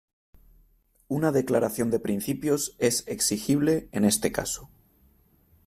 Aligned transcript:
Una 1.09 1.31
declaración 1.31 1.91
de 1.91 1.99
principios 1.99 2.75
es 2.79 3.03
exigible, 3.07 3.87
en 3.91 4.03
este 4.03 4.31
caso. 4.31 4.71